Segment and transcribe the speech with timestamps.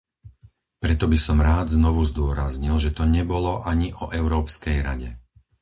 [0.83, 5.09] Preto by som rád znovu zdôraznil, že to nebolo ani o Európskej rade.